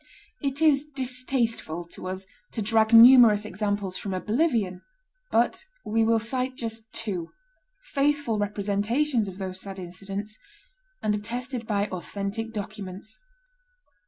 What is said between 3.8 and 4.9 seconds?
from oblivion;